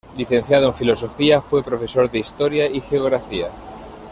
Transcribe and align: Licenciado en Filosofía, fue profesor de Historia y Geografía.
Licenciado 0.17 0.65
en 0.69 0.73
Filosofía, 0.73 1.41
fue 1.41 1.61
profesor 1.63 2.09
de 2.09 2.17
Historia 2.17 2.65
y 2.65 2.81
Geografía. 2.81 3.51